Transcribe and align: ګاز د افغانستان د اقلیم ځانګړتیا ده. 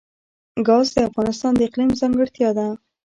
ګاز 0.67 0.87
د 0.95 0.97
افغانستان 1.09 1.51
د 1.55 1.61
اقلیم 1.67 1.91
ځانګړتیا 1.99 2.49
ده. 2.57 2.67